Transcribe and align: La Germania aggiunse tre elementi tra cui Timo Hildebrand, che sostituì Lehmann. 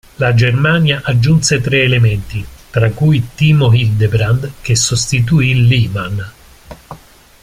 La 0.15 0.33
Germania 0.33 1.03
aggiunse 1.03 1.61
tre 1.61 1.83
elementi 1.83 2.43
tra 2.71 2.89
cui 2.89 3.23
Timo 3.35 3.71
Hildebrand, 3.71 4.53
che 4.61 4.75
sostituì 4.75 5.67
Lehmann. 5.67 6.19